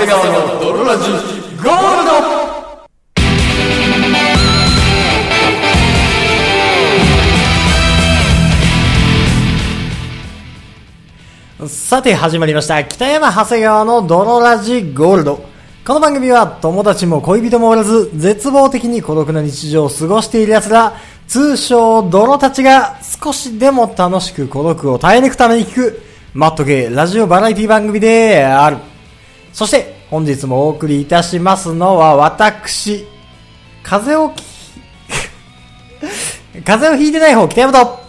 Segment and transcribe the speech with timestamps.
[0.00, 2.06] 長谷川の泥ラジゴール
[11.58, 12.82] ドさて始まりました。
[12.82, 15.44] 北山長谷川の泥ラジゴールド。
[15.84, 20.94] この番組は友達も恋人もおらず、絶望的に孤独な日常を過ごしている奴ら、
[21.28, 26.00] 通称泥たちが少しでも楽しく孤独を耐え抜くために聞く、
[26.32, 28.78] マットゲーラジオバラエティ番組である。
[29.52, 33.06] そして、本日もお送りいたしますのは私、
[33.82, 34.42] 風邪をき、
[36.64, 38.00] 風邪をひいてない方、北山と、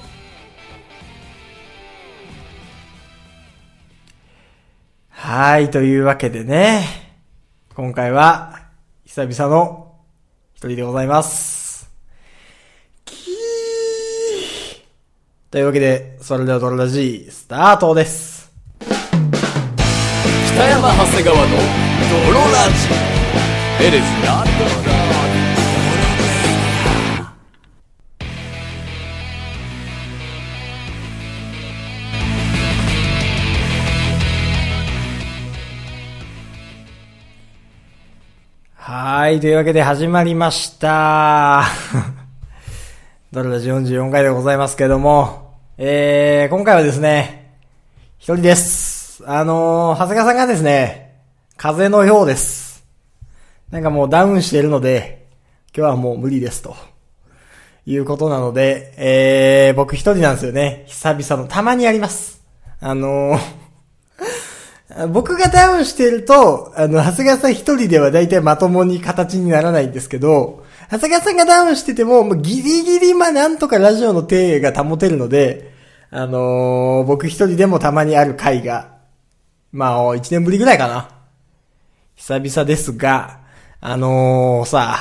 [5.10, 6.86] はい、というわけでね、
[7.76, 8.60] 今回は、
[9.06, 9.96] 久々の
[10.54, 11.90] 一人でございます。
[13.06, 13.32] キー
[15.50, 18.31] というわけで、それではドロラジー、スタートです。
[20.62, 22.70] 北山長谷川の泥ラ
[23.80, 24.46] ジエレスな
[38.76, 41.64] はい、というわけで始まりました。
[43.34, 47.56] ドロラジ44回でございますけれども、えー、今回はですね、
[48.20, 48.91] 一人です。
[49.26, 51.20] あのー、長谷川さんがですね、
[51.58, 52.86] 風邪のようです。
[53.70, 55.28] なんかもうダウンしているので、
[55.76, 56.76] 今日はもう無理ですと。
[57.86, 60.86] いうことなので、えー、僕一人なんですよね。
[60.88, 62.44] 久々の、たまにやります。
[62.80, 75.72] あのー、僕がダウンしてると、あの、長谷川さん一人では大体まともに形にならないんですけど、長谷川さんがダウンしてても、もうギリギリまあなんとかラジオの手が保てるので、
[76.12, 78.91] あのー僕一人でもたまにある回が、
[79.72, 81.10] まあ、一年ぶりぐらいかな。
[82.16, 83.40] 久々ですが、
[83.80, 84.98] あのーさ、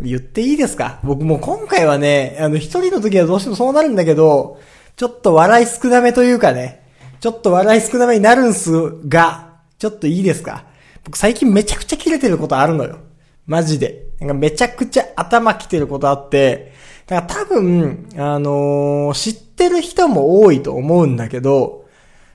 [0.00, 0.98] 言っていいですか？
[1.04, 4.60] 僕も今回はね、あの、一人の時はどうしてもそうなるんだけど、
[4.96, 6.84] ちょっと笑い少なめというかね、
[7.20, 8.72] ちょっと笑い少なめになるんす
[9.06, 10.64] が、ちょっといいですか？
[11.04, 12.98] 僕最近めちゃくちゃ切れてることあるのよ。
[13.46, 14.08] マジで。
[14.18, 16.72] なんかめちゃくちゃ頭きてることあって、
[17.06, 21.79] だから多分、あのー知ってる人も多いと思うんだけど、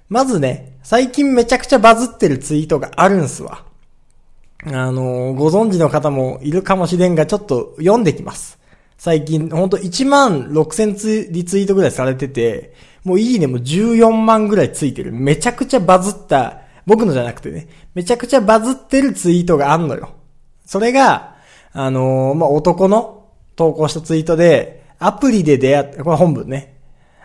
[0.07, 3.65] まずね、最近めちゃくちゃバズってるツイートがあるんすわ。
[4.63, 8.59] あのーご存知の方もいるかもしれんが、ちょっと読んできます。
[8.97, 12.73] 最近、ほんと1万6000ツリツイートぐらいされてて、
[13.03, 15.11] もういいねも14万ぐらいついてる。
[15.11, 20.11] めちゃくちゃバズった、僕のじゃなくてね、めちゃくちゃバズってるツイートがあんのよ。
[20.65, 21.35] それが、
[21.73, 26.75] あのーまあ、男の投稿したツイートで、アプリで出会った、これ本文ね。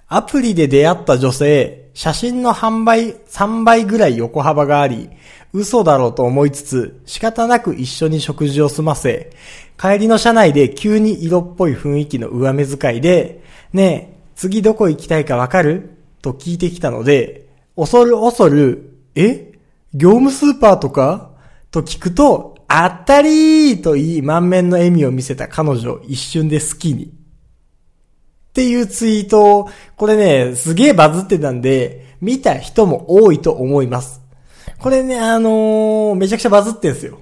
[0.09, 5.11] アプリで出会った女性、写真の販売3倍ぐらい横幅があり、
[5.53, 9.37] 嘘だろうと思いつつ、仕方なく一緒に食事を済ませ、
[9.79, 13.45] 帰りの車内で急に色っぽい雰囲気の上目遣いで、
[13.75, 15.91] ねえ、次どこ行きたいかわかる？
[16.23, 19.53] と聞いてきたので、恐る恐る、え？
[19.93, 21.33] 業務スーパーとか？
[21.71, 27.13] と聞くと、あったりーと言い満面の笑みを見せた彼女を一瞬で好きに。
[28.61, 34.21] っていうツイートを、これね、すげえバズってたんで、見た人も多いと思います。
[34.79, 37.21] これね、あのーめちゃくちゃバズってんすよ。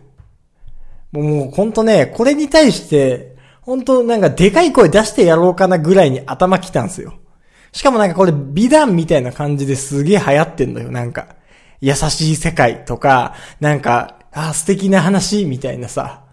[1.13, 7.15] もう、もうほんとね、これに対して、ほんとなんかでかい声出してやろうかなぐらいに頭きたんすよ。
[7.71, 11.37] しかもなんかこれ美談みたいな感じですげえ流行ってんのよ、なんか。
[11.81, 16.25] 優しい世界とか、なんか、あ、素敵な話みたいなさ。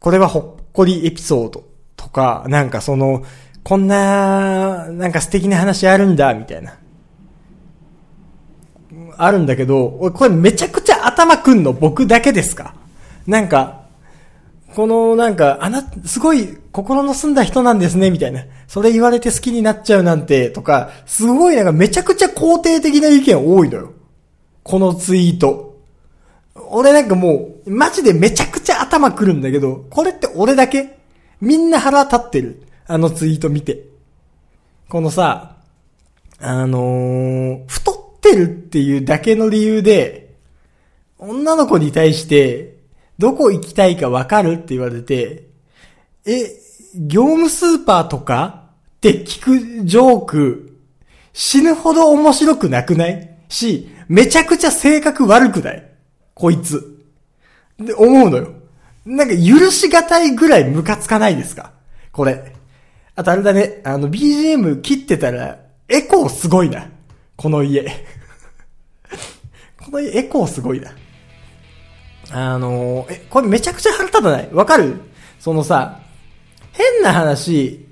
[0.00, 1.64] これはほっこりエピソード
[1.96, 3.24] とか、なんかその、
[3.64, 6.78] こんな、なんか素敵な話あるんだ、みたいな。
[9.16, 12.74] あるんだけど、これめちゃくちゃ頭くんの僕だけですか？
[13.26, 13.82] なんか、
[14.74, 18.44] このなんか、あな、すごい心の澄んだ人なんですね、みたいな。
[18.66, 23.92] それ言われて好きになっちゃうなんて、とか、すごいなんかめちゃくちゃ肯定的な意見多いのよ。
[24.64, 25.78] このツイート。
[26.54, 30.98] 俺なんかもう、マジでめちゃくちゃ頭くるんだけど、これって俺だけ？
[31.40, 32.62] みんな腹立ってる。
[32.86, 33.84] あのツイート見て。
[34.88, 35.56] このさ、
[36.38, 40.34] あのー、太ってるっていうだけの理由で、
[41.18, 42.76] 女の子に対して、
[43.18, 45.48] どこ行きたいかわかるって言われて、
[46.26, 46.60] え、
[46.94, 48.64] 業務スーパーとか
[48.96, 49.42] って聞
[49.80, 50.76] くジョーク、
[51.32, 53.30] 死ぬほど面白くなくない？
[53.48, 55.90] し、めちゃくちゃ性格悪くない？
[56.34, 56.98] こいつ。
[57.78, 58.52] で、思うのよ。
[59.06, 61.72] なんか許しがたいぐらいムカつかないですか？
[62.12, 62.52] これ。
[63.14, 66.88] あとあれだね、あの BGM 切ってたら、エコーすごいな。
[67.36, 67.84] この家。
[69.84, 70.92] この家エコーすごいな。
[72.30, 74.48] あのー、え、これめちゃくちゃ腹立たない？
[74.52, 74.94] わかる？
[75.38, 76.00] そのさ、
[76.72, 77.86] 変な話、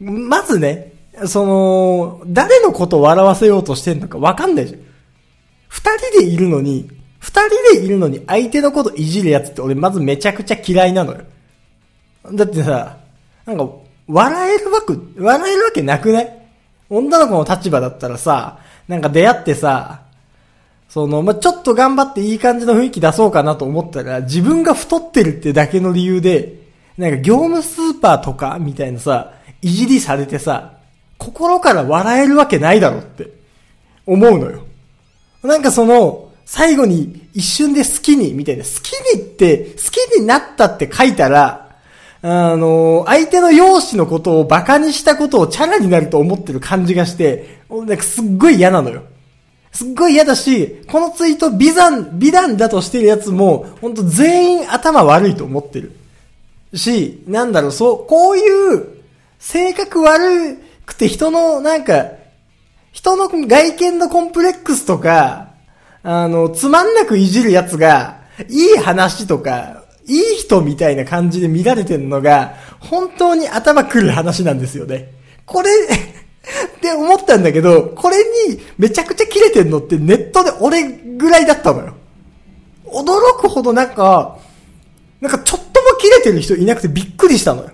[0.00, 0.92] まずね、
[1.26, 4.80] その、誰のことを笑わせようとしてんのかわかんないじゃん。
[5.68, 6.88] 二人でいるのに、
[7.18, 11.20] 二人でいるのに相手のこといじるやつって俺まずめちゃくちゃ嫌いなのよ。
[12.32, 12.96] だってさ、
[13.44, 13.68] なんか、
[14.06, 16.38] 笑えるわけ、笑えるわけなくない？
[16.90, 20.02] 女の子の立場だったらさ、なんか出会ってさ、
[20.88, 26.62] その、まあちょっと頑張っていい感じの雰囲気出そうかなと思ったら、自分が太ってるってだけの理由で、
[26.98, 30.74] なんか業務スーパーとかみたいなさ、いじりされてさ、
[31.18, 33.30] 心から笑えるわけないだろって
[34.06, 34.64] 思うのよ。
[35.42, 41.63] なんかその、最後に一瞬で好きに、みたいな、好きにって、好きになったって書いたら、
[42.26, 49.02] あの、相手の容姿のことを馬鹿にしたことをチャラになると思ってる感じがして、なんかすっごい嫌なのよ。
[49.72, 55.92] すっごい嫌だし、このツイート美談、美談だとしてるやつも、ほんと全員頭悪いと思ってる。
[56.72, 58.88] し、なんだろう、そう、こういう
[59.38, 60.56] 性格悪
[60.86, 62.06] くて人のなんか、
[62.92, 65.48] 人の外見のコンプレックスとか、
[66.02, 75.12] あの、つまんなくいじるやつが、いい話とか、いい人みたいな感じで見られてるのが、本当に頭くる話なんですよね。
[75.46, 75.70] これ
[76.76, 78.18] って思ったんだけど、これ
[78.48, 81.94] にめちゃくちゃ切れてんのってネットで俺ぐらいだったのよ。
[82.86, 84.36] 驚くほどなんか、
[85.20, 87.70] なんかちょっとも切れてる人いなくてびっくりしたのよ。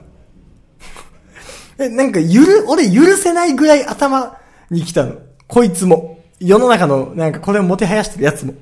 [1.79, 4.39] え、なんかゆる、俺許せないぐらい頭
[4.71, 5.15] に来たの。
[5.49, 6.19] こいつも。
[6.39, 8.55] 世の中のなんかこれをもてはやしてるやつも。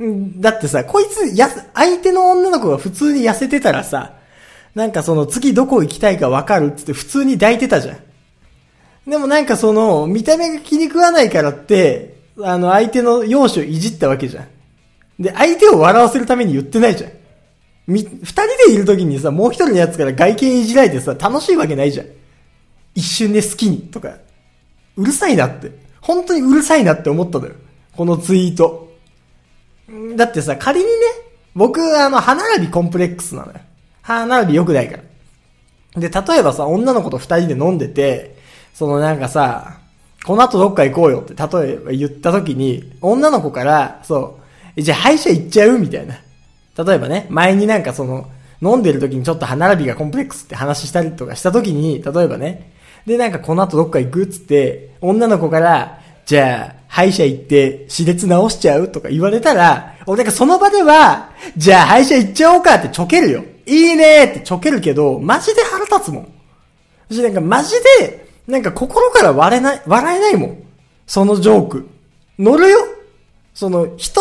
[0.00, 4.14] だってさ、こいつ、や、相手の女の子が普通に痩せてたらさ、
[4.74, 7.98] なんかその次どこ行きたいかわかるっつって普通に抱いてたじゃん。
[9.08, 14.48] でもなんかその、見た目が気に食わないからって、あの相手の容姿をいじったわけじゃん。
[15.22, 17.12] で、相手を笑わせるために言ってないじゃん。
[17.86, 22.06] み、二人でいる時にさ、もう一人のやつから外見いじられてさ、楽しいわけないじゃん。
[22.94, 24.16] 一瞬で好きに、とか。
[24.96, 25.70] うるさいなって。
[26.00, 27.54] 本当にうるさいなって思ったのよ。
[27.96, 28.83] このツイート。
[30.16, 30.90] だってさ、仮にね、
[31.54, 33.58] 僕、あの、歯並びコンプレックスなのよ。
[34.02, 34.98] 歯並び良くないか
[35.96, 36.00] ら。
[36.00, 38.36] で、例えばさ、女の子と二人で飲んでて、
[38.72, 39.78] そのなんかさ、
[40.24, 44.40] この後どっか行こうよって、例えば言った時に、女の子から、そ
[44.76, 46.18] う、じゃあ歯医者行っちゃうみたいな。
[46.84, 48.28] 例えばね、前になんかその、
[48.62, 52.72] 飲んでる時にちょっと歯並びがコンプレックスって話したりとかした時に、例えばね、
[53.06, 63.44] で、なんかこの後どっか行くっつって、女の子から、じゃあ、歯医者行って歯列直しちゃうとか言われたら、俺なんかその場では、じゃあ歯医者行っちゃおうかってちょけるよ。
[63.66, 66.32] いいねってちょけるけど、マジで腹立つもん。
[67.10, 70.62] 私なんかマジで、なんか心から笑えない、笑えないもん。
[71.04, 71.88] そのジョーク。
[72.38, 72.78] 乗るよ
[73.54, 74.20] その、人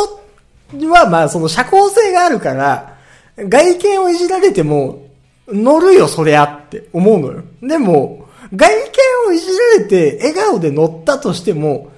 [0.89, 2.97] はまあその社交性があるから、
[3.37, 5.09] 外見をいじられても、
[5.47, 7.43] 乗るよそりゃって思うのよ。
[7.61, 9.45] でも、外見をいじ
[9.77, 11.92] られて笑顔で乗ったとしても、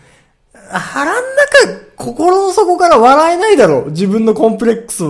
[0.69, 1.23] 腹ん
[1.65, 3.91] 中、心の底から笑えないだろう。
[3.91, 5.03] 自分のコンプレックス、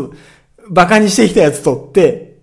[0.69, 2.35] 馬鹿にしてきたやつとって、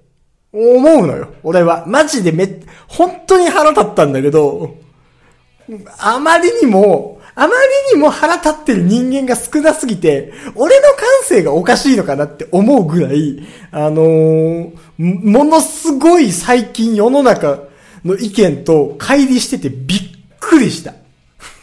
[0.53, 1.29] 思うのよ。
[1.43, 1.85] 俺は。
[1.87, 4.77] マジでめ、本当に腹立ったんだけど、
[5.99, 7.55] あまりにも、あま
[7.91, 17.61] りにも腹立ってる人間が少なすぎて、俺の感性がおかしいのかなって思うぐらい、あのー、ものすごい最近世の中
[18.05, 20.01] の意見と乖離しててびっ
[20.39, 20.95] くりした。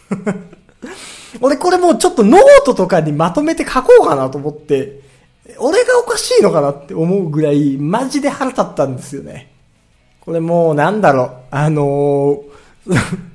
[1.42, 5.00] 俺これもうちょっとノートとかにまとめて書こうかなと思って、
[5.58, 9.52] 俺がおかしいのかなって思うぐらい、マジで腹立ったんですよね。
[10.22, 13.30] これもうなんだろう、あのー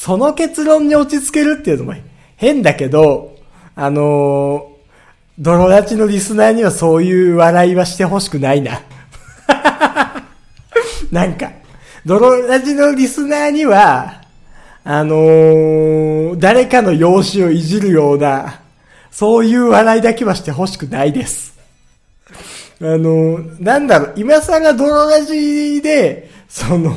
[0.00, 1.94] その結論に落ち着けるっていうのも
[2.36, 3.36] 変だけど、
[3.74, 4.64] あのー、
[5.38, 8.80] 泥立ちのリスナーにはそういう笑いはしてほしくないな。
[11.12, 11.50] なんか、
[12.06, 14.19] 泥立ちのリスナーには、
[14.82, 18.60] あのー、誰かの容姿をいじるような、
[19.10, 21.58] そういう笑いだけはしてほしくないです。
[22.80, 26.94] あのー、なんだろう、今さが泥立ちで、その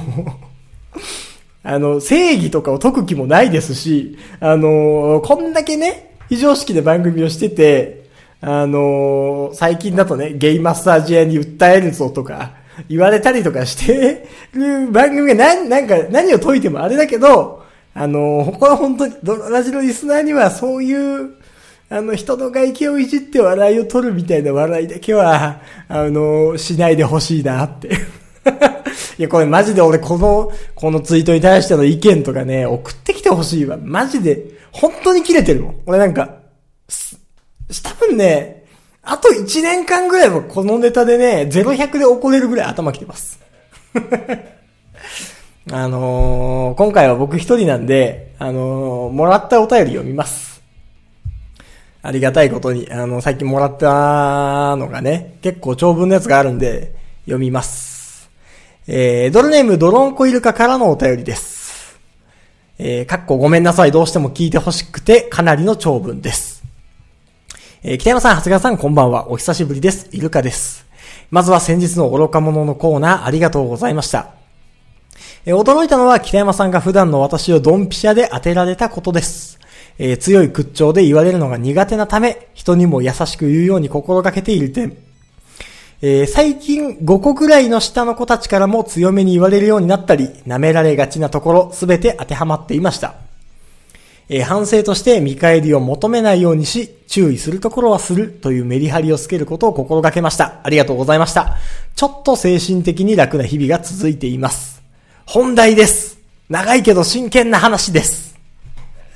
[1.64, 8.04] あの、正義とかを解く気もないですし、あの、こんだけね、非常識で番組をしてて、
[8.40, 12.52] あの、最近だとね、ゲイマッサージ屋に訴えるぞとか、
[12.90, 17.63] 言われたりとかしてる番組が何、なんか、何を解いてもあれだけど、
[17.94, 19.14] あの、これは本当に、
[19.50, 21.36] ラジオリスナーにはそういう、
[21.90, 27.90] あの、人の外見をいじって笑いを取るみたいな笑いだけは、あの、しないでほしいなって
[29.20, 33.78] いや、これマジで俺この、このツイートに対しての意見とかね、送ってきてほしいわ。
[33.80, 35.76] マジで、本当に切れてるもん。
[35.86, 36.38] 俺なんか、
[37.84, 38.66] 多分ね、
[39.04, 43.40] あと1年間ぐらいはこのネタでね、0100で怒れるぐらい頭きてます。
[45.72, 50.62] あのー、今回は僕一人なんで、あのー、もらったお便り読みます。
[52.02, 56.94] ありがたいことに、あの、最近もらったのがね、結構長文のやつがあるんで、
[57.24, 58.30] 読みます。
[58.88, 61.98] えー、ドルネームドロンコイルカからのお便りです。
[62.78, 66.62] えー、かっこごめんなさい、どうしても聞いてほしくて、かなりの長文です。
[67.84, 69.32] えー、北山さん、長谷川さん、こんばんは。
[69.32, 70.10] お久しぶりです。
[70.12, 70.86] イルカです。
[71.32, 74.43] まずは先日の愚か者のコーナー、ありがとうございました。
[75.46, 79.60] えー、驚いたのは北山さんが普段の私をドンピシャで当てられたことです。
[80.00, 84.96] えー、強い屈調で言われるのが苦手なため、人にも優しく言うように心がけている点。
[86.02, 93.16] えー、最近5個ぐらいの下の子たちからも強めに言われるようになったり、舐められがちなところすべて当てはまっていました。
[94.30, 100.62] えー、反省として見返りを求めないようにし、注意するところはするというメリハリをつけることを心がけました。
[100.64, 101.58] ありがとうございました。
[101.96, 104.73] ちょっと精神的に楽な日々が続いています。
[105.26, 106.20] 本題です。
[106.50, 108.36] 長いけど真剣な話です。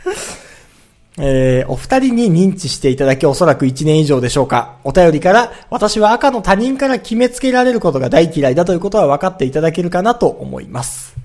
[1.20, 4.76] えー、お二人に認知していただきおそらく1年以上でしょうか。
[4.84, 11.16] お便りから、私は赤の他人から決めつけられることが大嫌いだということは分かっていただけるかなと思います。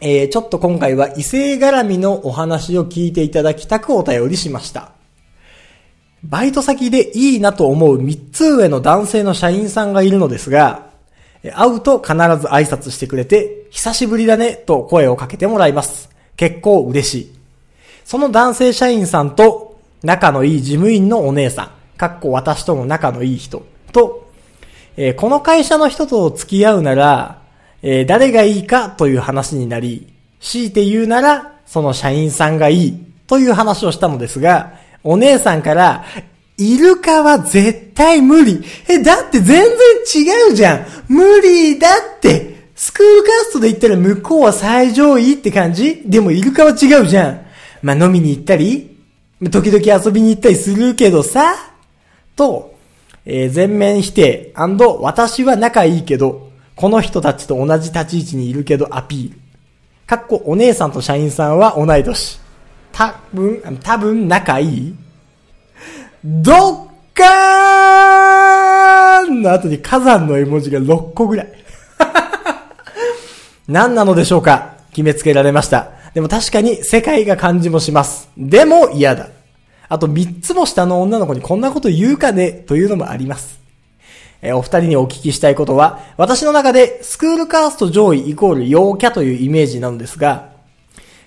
[0.00, 4.92] えー、ちょっと今回は異性絡みのお話を聞いていただきたくお便りしました。
[6.24, 10.91] バイト先でいいなと思う3つ上の男性の社員さんがいるのですが、
[11.50, 16.10] 会うと必ず挨拶してくれて、久しぶりだねと声をかけてもらいます。
[16.36, 17.34] 結構嬉しい。
[18.04, 24.30] その男性社員さんと仲のいい事務員のお姉さん、かっこ私との仲のいい人と、
[24.96, 27.42] えー、この会社の人と付き合うなら、
[27.82, 36.04] えー、誰がいいかという話になり、強いて言うなら、その社員さんがいいという話をしたのですが、お姉さんから、
[36.70, 38.62] イルカは絶対無理。
[38.88, 39.68] え、だって全然
[40.48, 40.86] 違うじゃん。
[41.08, 42.52] 無理だって。
[42.74, 46.02] スクールカーストで言ったら向こうは最上位って感じ？
[46.04, 47.46] でもイルカは違うじゃん。
[47.82, 48.96] まあ、飲みに行ったり、
[49.50, 51.54] 時々遊びに行ったりするけどさ、
[52.34, 52.74] と、
[53.24, 59.38] えー、全面否定私は仲いいけど、この人たちと同じ立ち位置にいるけどアピール。
[60.06, 62.40] かっこお姉さんと社員さんは同い年。
[62.90, 64.94] 多分、多分仲いい？
[66.24, 71.52] どっかーんの後に火山の絵文字が6個ぐらい。
[73.66, 74.74] 何なのでしょうか？
[74.92, 75.88] 決めつけられました。
[76.14, 78.28] でも確かに世界が感じもします。
[78.36, 79.28] でも嫌だ。
[79.88, 83.58] あと三つも下の女の子にこんなこと言うかねというのもあります。
[84.42, 90.50] えお二人にお聞きしたいことは、私の中でスクールカースト上位イコール陽キャというイメージなのですが、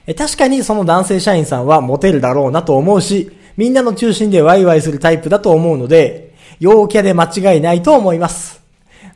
[0.07, 8.61] え確かにその男性社員さんはモテるだろうなと思うし、みんなの中心でワイワイするタイプだと思うので、陽キャで間違いないと思います。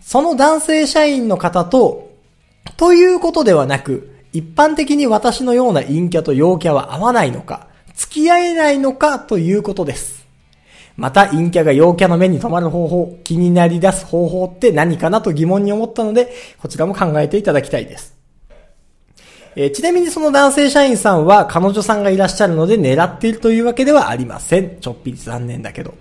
[0.02, 2.10] その男性社員の方と、
[2.78, 10.26] ということではなく、一般的に私のような陰キャと陽キャは合わないのか、付き合えないのかということです。
[10.96, 18.19] また陰キャが陽キャの目に留まる方法、気になり出す方法って何かなと疑問に思ったので、こちらも考えていただきたいです。
[19.60, 24.80] えー、ちなみにその男性社員さんは彼女さんがいらっしゃるので狙っているというわけではありません。
[24.80, 25.96] ちょっぴり残念だけど。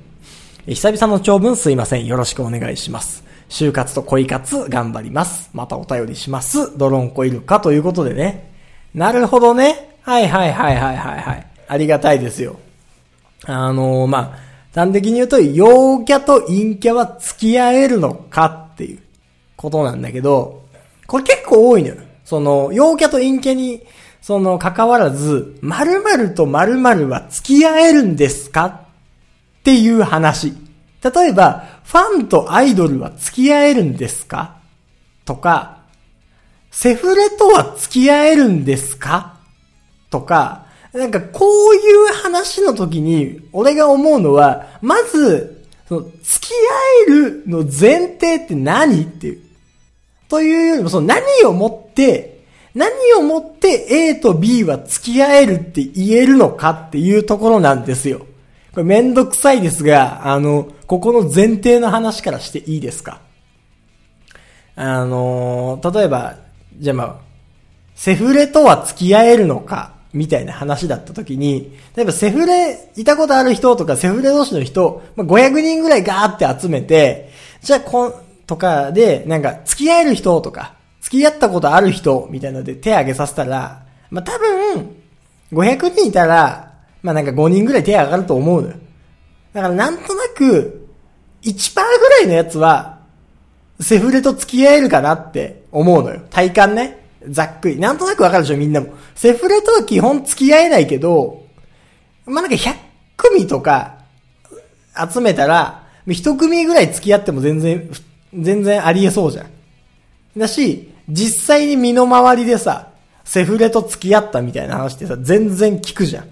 [0.69, 2.07] えー、久々の長文すいません。
[2.07, 3.25] よろしくお願いします。
[3.49, 5.51] 就活と恋活頑張ります。
[5.55, 6.79] またお便りします。
[6.79, 8.53] ドロンコイルカということでね。
[8.95, 9.97] なるほどね。
[10.03, 11.47] はいはいはいはいはいはい。
[11.67, 12.61] ありがたいですよ。
[13.45, 14.39] あのー、まあ、
[14.73, 19.01] 端的に言うと、陽キャと陰キャは付き合えるのかっていう
[19.57, 20.63] ことなんだけど、
[21.09, 21.97] これ結構多いのよ。
[22.29, 23.87] その、陽キャと陰キャに、
[24.21, 30.53] その、関わらず、〇〇と〇〇は付き合えるんですかっていう話。
[31.03, 34.57] 例えば、ファンとアイドルは付き合えるんですか？
[35.25, 35.79] とか、
[36.71, 39.39] セフレとは付き合えるんですか？
[40.11, 41.79] とか、なんかこうい
[42.11, 46.51] う話の時に、俺が思うのは、まず、付き
[47.09, 49.48] 合えるの前提って何っていう。
[50.29, 52.45] というよりも、その何をもって、
[52.75, 58.21] 何をもって A と B は付き合えるって言えるのかっていうところなんですよ。
[58.73, 63.21] これめんどくさいですが、あの、ここの前提の話からしていいですか？
[64.77, 66.37] あの、例えば、
[66.79, 67.17] じゃあまあ、
[67.97, 77.31] セフレとは付き合えるのかみたいな話だった時に、例えばセフレ、いたことある人とかセフレ同士の人、まあ、500人ぐらいガーって集めて、
[77.61, 78.15] じゃあこ、
[78.49, 84.97] とかで、なんか、付き合える人とか、付き合ったことある人みたいなので手挙げさせたら、まあ、多分、
[85.53, 88.75] 500人いたら、まあなんか5人ぐらい手上がると思うのよ。
[89.53, 90.89] だからなんとなく、
[91.43, 92.99] 1%ぐらいのやつは、
[93.81, 96.23] セフレと付き合えるかなって思うのよ。
[96.31, 97.07] 体感ね。
[97.29, 97.79] ざっくり。
[97.79, 98.89] なんとなくわかるでしょ、みんなも。
[99.15, 101.47] セフレとは基本付き合えないけど、
[102.25, 102.75] まあ、なんか100
[103.17, 103.99] 組とか
[105.13, 107.91] 集めたら、1組ぐらい付き合っても全然、
[108.35, 109.47] 全然ありえそうじゃん。
[110.37, 112.89] だし、実際に身の回りでさ、
[113.25, 116.25] セフレと付き合ったみたいな話ってさ、全然聞くじゃ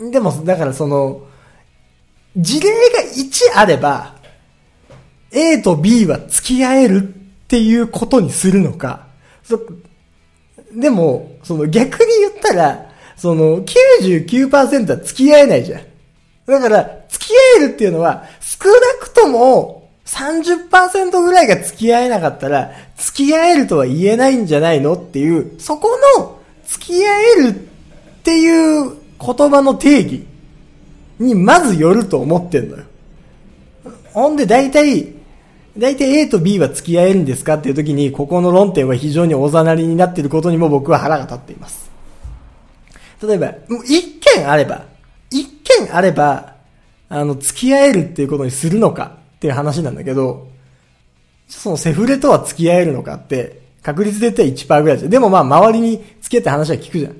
[0.00, 0.10] ん。
[0.10, 1.22] でも、だからその、
[2.36, 2.76] 事例が
[3.14, 4.16] 1あれば、
[5.30, 9.06] A と B は付き合えるっていうことにするのか、
[10.72, 15.82] でも、その逆に言ったら、その99%は付き合えないじゃん。
[16.46, 19.83] だから、付き合えるっていうのは、少なくとも
[20.14, 27.52] 30%ぐらいが付き合えなかったら、付き合えるとは言えないんじゃないのっていう、そこの付き合えるっ
[28.22, 30.26] ていう言葉の定義
[31.18, 32.84] にまずよると思ってんのよ。
[34.12, 35.14] ほんで大体、
[35.76, 41.90] 大体 A と B は付き合えるんですかっていう時に、ここの論点は非常におざなりになっていることにも僕は腹が立っています。
[43.20, 44.84] 例えば、もう一件あれば、
[45.30, 46.54] 一件あれば、
[47.08, 50.48] あの、付き合えるっていうことにするのかっていう話なんだけど、
[51.48, 54.42] そのセフレとは付き合えるのかって、確率で言った
[54.74, 55.10] ら1%ぐらいですよ。
[55.10, 57.16] でもまあ、周りに付き合って話は聞くじゃん。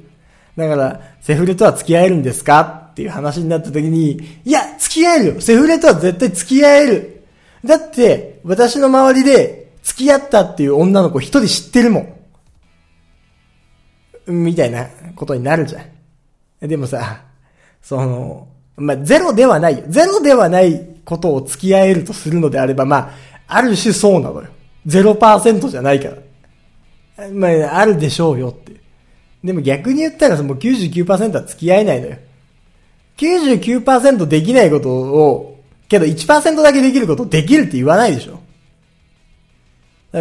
[0.57, 7.27] だから、セフレとは付き合えるんですかっていう話になった時に、いや、付き合えるよセフレとは絶対付き合える
[7.63, 12.15] だって、私の周りで付き合ったっていう女の子一人知ってるもん。
[14.45, 15.85] みたいなことになるじゃ
[16.65, 16.67] ん。
[16.67, 17.21] でもさ、
[17.83, 19.85] その、まあ、ゼロではないよ。
[19.89, 23.11] ゼロではないことを付き合えるとするのであれば、まあ、
[23.47, 24.49] ある種そうなのよ。
[24.87, 26.11] 0%じゃないか
[27.17, 27.31] ら。
[27.31, 28.73] まあ、あるでしょうよって。
[29.43, 32.17] でも逆に言ったらもう99%は付き合えないのよ。
[33.17, 35.55] 99%できないことを
[35.89, 38.41] けど1%だけできることできるって言わないでしょ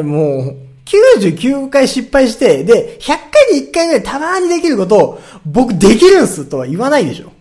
[0.03, 7.31] もう、99回失敗して、で、100回に1回ぐらいたまにできることを、僕できるんすとは言わないでしょ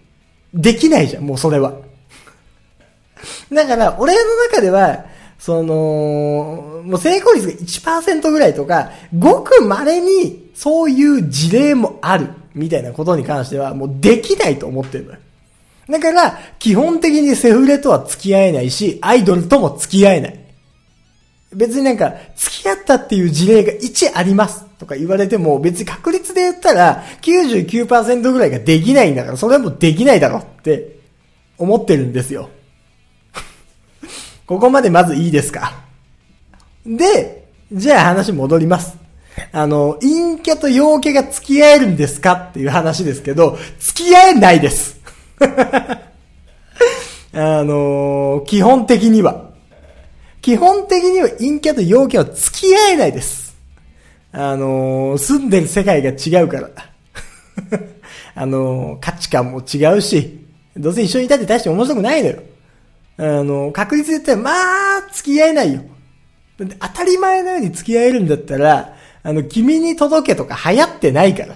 [0.52, 1.72] できないじゃん、もうそれは。
[3.52, 5.04] だから、俺の中では、
[5.38, 15.18] その、もう成功率が1%ぐらいとか、ごく稀にそういう事例もある、みたいなことに関しては、もうできないと思ってるのよ。
[15.88, 20.38] だから、基本的にセフレとは付き合えないし、アイドルとも付き合えない。
[21.54, 31.00] 別になんか、付き合ったっていう事例が1ありますとか言われても、別に確率で言ったら99%ぐらいができないんだから、それはもうできないだろって
[31.58, 32.48] 思ってるんですよ。
[34.52, 35.72] ここまでまずいいですか？
[36.84, 38.98] で、じゃあ話戻ります。
[39.50, 45.00] あの、陰キャと陽キャが付き合えるんですかっていう話ですけど、付き合えないです。
[47.32, 49.52] あの、基本的には。
[50.42, 53.56] 基本的には陰キャと陽キャは付き合えないです。
[54.32, 56.68] あの、住んでる世界が違うから。
[58.36, 60.44] あの、価値観も違うし、
[60.76, 62.42] どうせ一緒にいたって大して面白くないのよ。
[63.18, 64.50] あの確率で言ったら、ま
[64.98, 65.82] あ、付き合えないよ。
[66.58, 71.54] 当たり前のように付き合えるんだったら、あの、君に届けとか流行ってないから。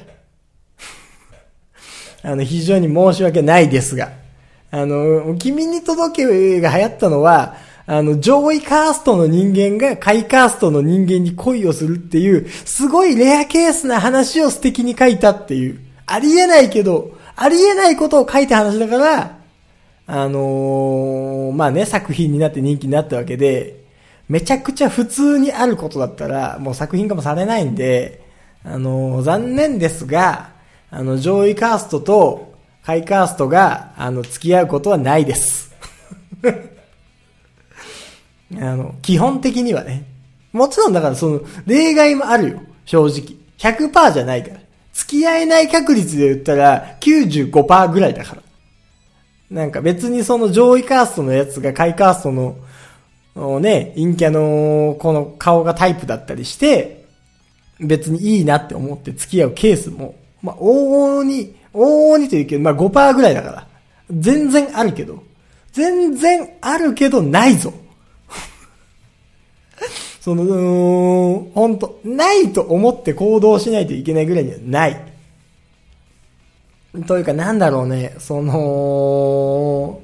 [2.31, 4.13] あの、非常に申し訳ないですが、
[4.71, 19.36] あの、君に届けが流行ったのは、あの、上位カーストの人間が下位カーストの人間に恋をするっていう、すごいレアケースな話を素敵に書いたっていう、ありえないけど、ありえないことを書いた話だから、
[20.07, 23.85] あのー、まあね、作品になって人気になったわけで、
[24.29, 28.25] めちゃくちゃ普通にあることだったら、もう作品化もされないんで、
[28.65, 30.51] あのー、残念ですが、
[30.91, 35.75] あの、上位カーストと下位カーストが、あの、付き合うことはないです。
[38.55, 40.05] あの、基本的にはね。
[40.53, 42.63] もちろんだからその、例外もあるよ。
[42.85, 43.37] 正直。
[43.59, 44.61] 100%じゃないから。
[44.93, 48.43] 付き合えない確率で言ったら95%ぐらいだから。
[49.51, 57.05] なんか別にその上位カーストのやつが下位カーストの、ね、陰キャのこの顔がタイプだったりして、
[57.79, 60.15] 別にいいなって思って付き合うケースも
[60.47, 63.67] まあ、往々に、往々にというけど、まあ5%ぐらいだから。
[64.11, 65.25] 全然あるけど。
[65.73, 67.73] 全然あるけどないぞ。
[70.21, 75.16] その、ほんと、ないと思って行動しないといけないぐらいにはない。
[77.05, 80.01] というか、なんだろうね、その、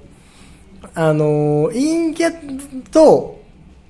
[0.94, 3.40] あの、陰キャと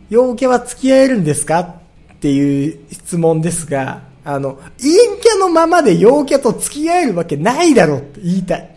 [0.08, 1.74] 陽キャは付き合えるんですかっ
[2.20, 8.76] ていう質問ですが、あの、陰キャのままで陽キャと付き合えるわけないだろって言いたい。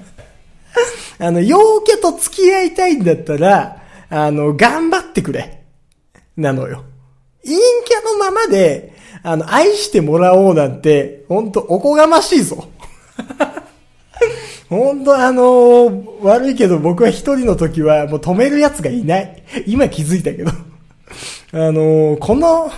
[1.18, 5.62] あの、陽キャと付き合いたいんだったら、あの、頑張ってくれ。
[6.36, 6.84] なのよ。
[7.44, 12.68] 陰キャのままで、あの、愛してもらおうなんて、ほんとおこがましいぞ。
[14.68, 19.42] ほんとあのー、悪いけど僕は一人の時はもう止める奴がいない。
[19.66, 20.50] 今気づいたけど。
[21.52, 22.72] あのー、この、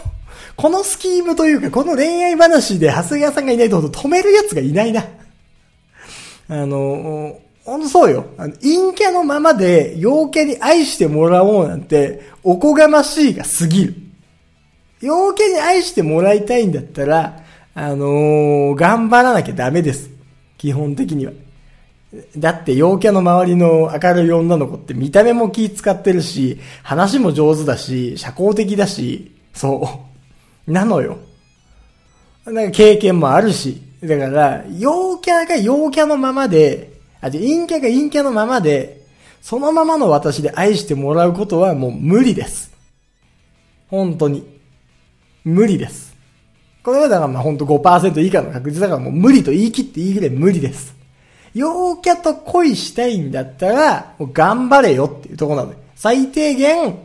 [0.57, 5.05] このスキームというか、この恋愛話で長谷川さんがいないとほど止める奴がいないな。
[6.49, 8.27] あのー、ほんとそうよ。
[8.37, 13.95] あの、陰キャのままで陽キャに愛してもらおうなんて、おこがましいが過ぎる。
[15.01, 17.43] 陽キャに愛してもらいたいんだったら、
[17.75, 20.16] あの、頑張らなきゃダメです。
[20.59, 21.33] 基本的には。
[22.37, 30.07] だって陽キャの周りの明るい女の子って見た目も気使ってるし、話も上手だし、社交的だし、そ
[30.67, 30.73] う。
[30.73, 31.19] なのよ。
[32.45, 33.83] なんか経験もあるし。
[34.03, 39.05] だから、陽キャが陽キャのままで、あ、じゃ陰キャが陰キャのままで、
[39.43, 42.73] そのままの私で愛してもらうことはもう無理です。
[43.89, 44.47] 本当に。
[45.45, 46.06] 無理です。
[46.87, 50.95] これはだからまあほんと5%以下の確率だからもう無理と言い切っていいぐらい無理です。
[51.53, 55.79] 陽キャと恋したいんだったら、もう頑張れよっていうところなので。
[55.97, 56.97] 最低限、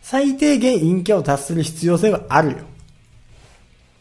[0.00, 2.58] 最低限陰キャを達する必要性はあるよ。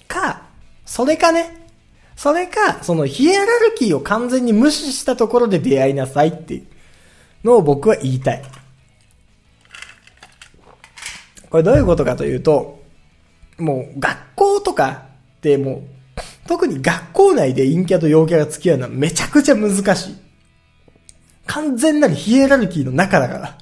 [0.07, 0.43] か、
[0.85, 1.69] それかね。
[2.15, 6.67] それか、そのヒエラルキーを完全に無視したところで出会いなさいっていう
[7.43, 8.43] のを僕は言いたい。
[11.49, 12.79] これどういうことかというと、
[13.57, 15.14] もう学校とか
[15.45, 15.83] ってもう
[16.47, 20.15] 特に学校内で陰キャと陽キャが付き合うのはめちゃくちゃ難しい。
[21.45, 23.57] 完全なるヒエラルキーの中だから。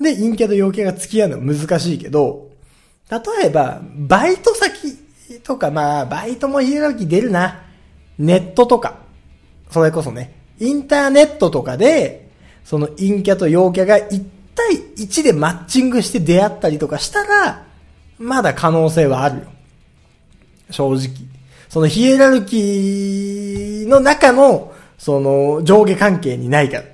[0.00, 2.50] で、陰キャと陽キャが付き合うのは難しいけど、
[3.10, 4.98] 例えば、バイト先
[5.42, 7.62] とか、まあ、バイトもヒエラルキー出るな。
[8.18, 8.98] ネットとか。
[9.70, 12.30] それこそね、インターネットとかで、
[12.64, 17.64] その陰キャと陽キャが1対1でマッチングして出会ったりとかしたら、
[18.18, 19.55] まだ可能性はあるよ。
[20.70, 21.08] 正直。
[21.68, 26.84] そのヒエラルキーの中の、その上下関係にないから。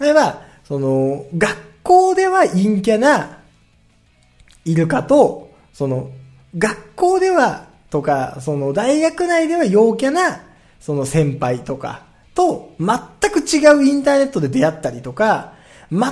[0.00, 3.38] 例えば、その、学校では陰キャな、
[4.64, 6.10] いるかと、その、
[6.56, 10.42] 学校では、とか、その、大学内では陽キャな、
[10.80, 12.02] その先輩とか、
[12.34, 15.54] と、全く違うインターネットで出会ったりとか、
[15.90, 16.02] 全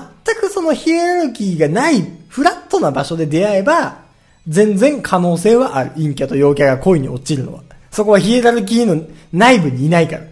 [0.40, 4.05] くそのヒエラルキーがない、フラットな場所で出会えば、
[4.48, 5.90] 全然可能性はある。
[5.90, 7.62] 陰キャと陽キャが恋に落ちるのは。
[7.90, 10.22] そこはヒエラルキーの内部にいないから。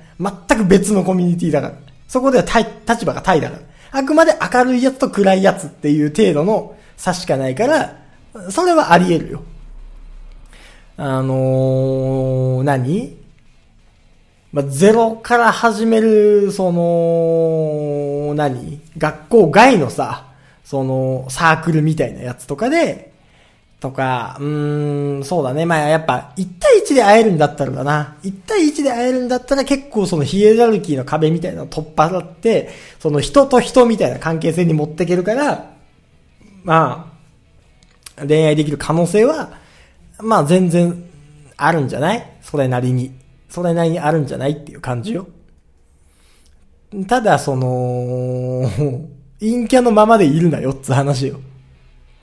[0.48, 1.74] 全く別のコミュニティだから。
[2.06, 3.62] そこでは立場が対だから。
[3.98, 7.96] あくまで明るいやつと暗いやつっていう程度の差しかないから、
[8.50, 9.42] それはあり得るよ。
[10.96, 13.16] あのー、何？
[14.52, 18.80] まあ、ゼロから始める、その、何？
[18.96, 20.28] 学校外のさ、
[20.64, 23.13] その、サークルみたいなやつとかで、
[23.80, 25.66] とか、うーん、そうだね。
[25.66, 28.16] まあやっぱ、1対1で会えるんだったらだな。
[28.22, 35.70] 1対1で会えるんだったら結構そのヒエラルキーの壁みたいなのを取っ払って、その人と人みたいな関係性に持っていけるから、
[36.62, 37.12] ま
[38.16, 39.58] あ、恋愛できる可能性は、
[40.18, 41.04] まあ全然
[41.56, 42.36] あるんじゃない？
[42.40, 43.12] それなりに。
[43.50, 45.26] それなりにあるんじゃないっていう感じよ。
[47.06, 48.68] ただ、その、
[49.40, 51.40] 陰キャのままでいるなよって話よ。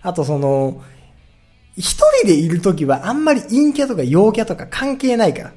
[0.02, 0.82] あとその、
[1.78, 5.52] 一人でいるときはあんまり陰キャとか陽キャとか関係ないか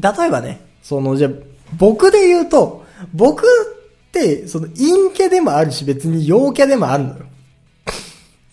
[0.00, 0.12] ら。
[0.14, 1.30] 例えばね、その、じゃ
[1.78, 4.76] 僕で言うと、僕って、その陰
[5.14, 7.26] キャでもあるし別に陽キャでもあるのよ。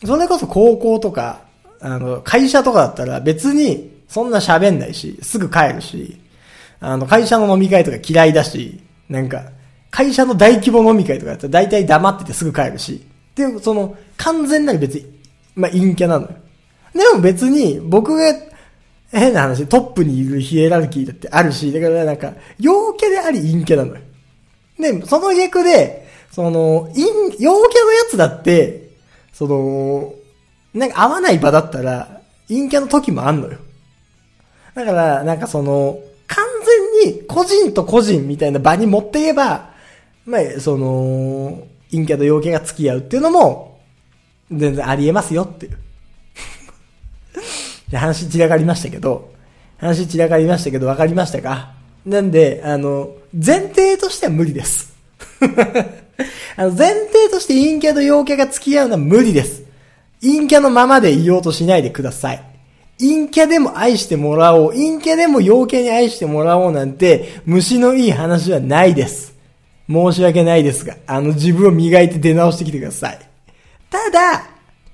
[0.06, 1.42] それこそ高校とか、
[1.80, 6.20] あの、会社とかだったら別にそんな喋んないし、すぐ帰るし、
[6.80, 9.44] あの、会社の飲み会とか嫌いだし、なんか、
[9.90, 15.06] 会社の大規模飲み会とかだったら大体黙っててすぐ帰るし、で、その、完全なる別に
[15.56, 16.30] まあ、陰キャなのよ。
[16.94, 18.34] でも別に、僕が、
[19.12, 24.02] 変な話、トップにいるヒエラルキーだってあるし、だからなんか、陽キャであり陰キャなのよ。
[24.80, 27.02] で、その逆で、その、陰、
[27.40, 28.90] 陽キャのやつだって、
[29.32, 30.14] その、
[30.74, 33.60] なんか合わない場だったら、陰キャの時もあんのよ。
[34.74, 36.44] だから、なんかその、完
[37.04, 39.74] 全に個人と個人みたいな場に持っていけば、
[40.26, 43.73] まあ、その、陰キャと陽キャが付き合うっていうのも、
[44.58, 45.78] 全然ありえますよっていう。
[47.92, 49.32] で話散らかりましたけど、
[49.78, 51.74] 話散らかりましたけど分かりましたか？
[52.06, 54.94] なんで、あの、前提としては無理です。
[56.56, 59.64] あの前提として陰キャと陽キャが付き合うのは無理です。
[60.22, 62.44] 陰キャのままでいようとしないでください。
[63.00, 69.34] 陰キャでも愛してもらおう、陰キャでも陽キャに愛してもらおうなんて、虫のいい話はないです。
[69.90, 73.20] 申し訳ないですが、あの自分を磨いて出直してきてください。
[73.94, 74.44] ただ、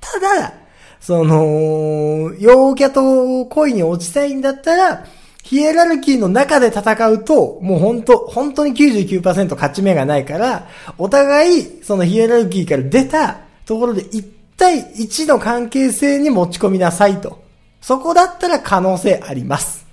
[0.02, 0.54] ただ、
[1.00, 5.06] その、陽キャと恋に落ちたいんだったら、
[5.42, 17.42] ヒエラルキーの中で戦うと、もう本当本当に99%勝ち目がないから、お互い、そのヒエラルキーから出たところで1対1の関係性に持ち込みなさいと。
[17.80, 19.88] そこだったら可能性あります。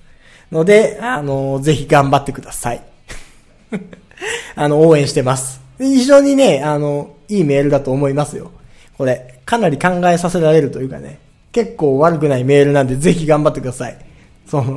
[0.51, 2.83] ので、あの、ぜひ頑張ってください。
[4.57, 5.61] あの、応援してます。
[5.79, 8.51] 非常にね、あの、いいメールだと思いますよ。
[8.97, 11.19] これ、かなり考えさせられるというかね、
[11.53, 13.97] 結構悪くないメールなんで、ぜひ頑張ってください。
[14.47, 14.77] その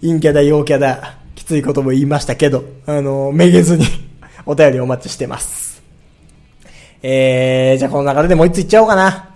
[0.00, 3.84] 陰キャだ、陽キャだ、きついことも言いましたけど、あの、めげずに
[4.46, 5.82] お便りお待ちしてます。
[7.02, 9.30] えー、じゃあこの流れでもう一ついっちゃおうかな。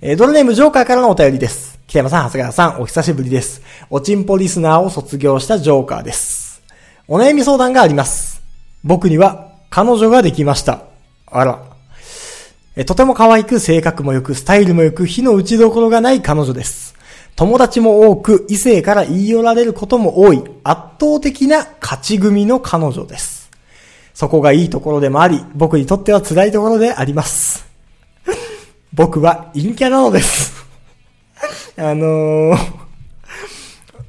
[0.00, 1.78] えー、ドルネームジョーカーからのお便りです。
[1.86, 3.62] 北山さん、長谷川さん、お久しぶりです。
[3.90, 6.62] おちんぽリスナーを卒業したジョーカーです。
[7.08, 8.42] お悩み相談があります。
[8.82, 10.82] 僕には彼女ができました。
[11.26, 11.73] あら。
[12.76, 16.94] えとても可愛く性格も良くスタイルも良く火の打ちどころがない彼女です。
[17.36, 23.50] 友達も多く、異性から言い寄られることも多い、圧倒的な勝ち組の彼女です。
[24.12, 27.66] そこがいいところでもあり、僕にとっては辛いところであります。
[28.94, 30.52] 僕は陰キャなのです。
[31.76, 32.58] あのー、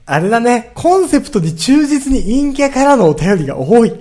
[0.06, 3.93] あれだね、コンセプトに忠実に陰キャからのお便りが多い。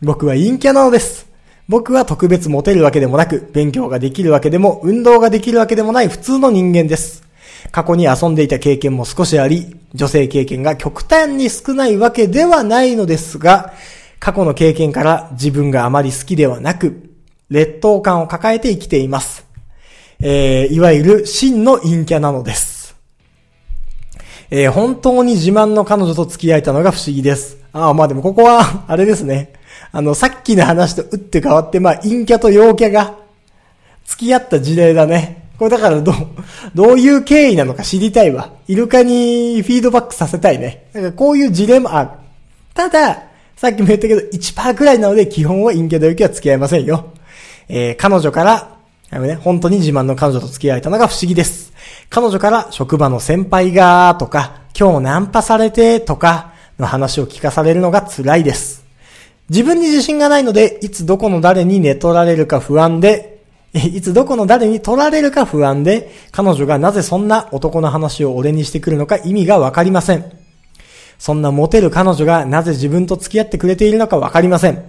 [0.00, 1.27] 僕は陰キャなのです。
[1.68, 7.22] 僕は特別モテるわけでもなく、勉強ができるわけでも、運動ができるわけでもない普通の人間です。
[7.70, 13.74] 過去に遊んでいた経験も少しあり、女性経験が極端に少ないわけではないのですが、
[14.18, 17.10] 過去の経験から自分があまり好きではなく、
[17.50, 19.46] 劣等感を抱えて生きています。
[20.20, 22.96] えー、いわゆる真の陰キャなのです。
[24.50, 27.58] えー、本当に自慢の彼女と付き合えたのが不思議です。
[27.74, 29.52] ああ、まあでもここは、あれですね。
[29.92, 33.16] あの、さっきの話と打って変わって、まあ、陰キャと陽キャが
[34.04, 35.48] 付き合った事例だね。
[35.58, 36.14] これだからどう、
[36.74, 38.52] どういう経緯なのか知りたいわ。
[38.68, 40.88] イルカにフィードバックさせたいね。
[40.92, 42.10] だからこういう事例もある。
[42.74, 43.22] ただ、
[43.56, 47.12] さっきも言ったけど、1%くらいなので基本は陰キャと陽キャは付き合いませんよ。
[47.68, 48.76] えー、彼女から、
[49.10, 51.72] あのね、本当に自慢の彼女と付き合えたのが不思議です。
[52.08, 58.84] 彼女から職場の先輩が、とか、今日ナンパされて、とか、の話を聞かされるのが辛いです。
[59.50, 63.38] 自分に自信がないので、いつどこの誰に寝取られるか不安で、
[63.74, 70.24] いつどこの誰に取られるか不安で、彼女がなぜそんな男の話を俺にしてくるのか意味がわかりません。
[71.18, 74.82] そんなモテる彼女がなぜ自分と付き合ってくれているのかわかりません。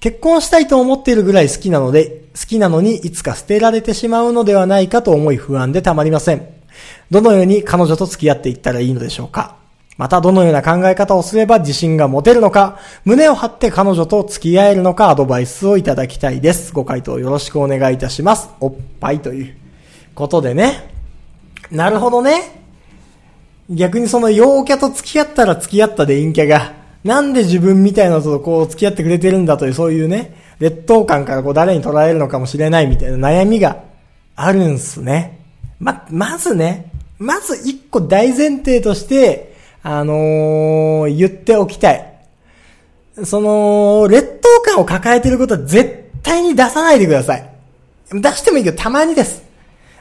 [0.00, 6.46] 結婚したいと思っているぐらい好きなので、好きなのにいつか捨てられてしまうのではないかと思い不安でたまりません。
[7.10, 9.57] どのように彼女と付き合っていったらいいのでしょうか
[9.98, 16.72] またどのような考え方をすれば自信が持てるのか、胸を張って彼女と付き合えるのかアドバイスをいただきたいです。
[16.72, 18.48] ご回答よろしくお願いいたします。
[18.60, 19.56] おっぱいという
[20.14, 20.94] ことでね。
[21.72, 22.62] なるほどね。
[23.68, 33.82] 逆にその陽キャと付き合ったら付き合ったで陰キャが、なんで自分みたいなのとこう付き合ってくれてるんだというそういうね、劣等感からこう誰に捉えるのかもしれないみたいな悩みが
[34.36, 35.40] あるんすね。
[35.80, 39.47] ま、まずね、まず一個大前提として、
[39.90, 42.20] あのー、言っておきたい。
[43.24, 47.50] その、劣等感を抱えてることは絶対に出さないでください。
[48.12, 49.42] 出してもいいけど、たまにです。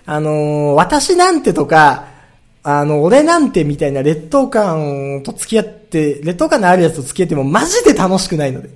[0.06, 2.08] あのー、私なんてとか、
[2.63, 8.69] あの、俺なんてみたいな劣等感と付き合って、劣等感のあるやつと付き合ってもマジで楽しくないので。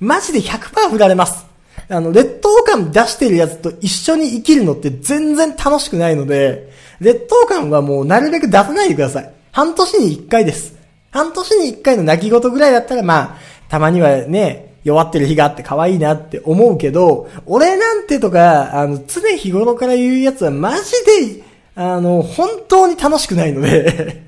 [0.00, 1.44] マジで100%振られます。
[1.90, 9.37] あの、劣等感出してるやつと一緒に生きるのって全然楽しくないので、劣等感はもうなるべく出さないでください。
[9.52, 10.76] 半年に一回です。
[11.10, 20.92] 半年に一回の泣き言ぐらいだったら、まあ、たまにはね、弱ってる日があって可愛いなって思うけど、俺なんてとか、あの、常日頃から言うやつはマジ
[21.36, 21.42] で、
[21.74, 24.24] あの、本当に楽しくないので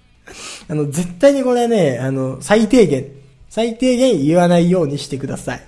[0.68, 3.06] あの、絶対にこれね、あの、最低限、
[3.48, 5.62] 最低限言わないようにしてください。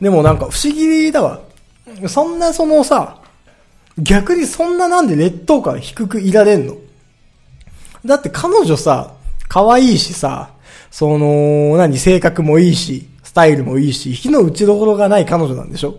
[0.00, 1.40] でもなんか不思議だわ。
[2.08, 3.21] そんなそのさ、
[3.98, 6.76] 逆にそんななんで劣等感低くいられんの？
[8.04, 9.14] だって彼女さ、
[9.48, 10.50] 可愛いしさ、
[10.90, 15.90] その、何、性格もいいし、スタイルもいいし、火の打ちどころがない彼女なんでしょ？
[15.92, 15.94] っ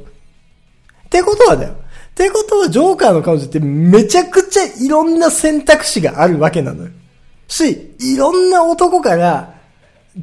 [1.10, 1.74] てことはだよ。
[1.74, 1.76] っ
[2.16, 6.90] てことは、ジョーカーの彼女ってめちゃくちゃいろんな選択肢があるわけなのよ。
[7.48, 9.56] し、いろんな男から、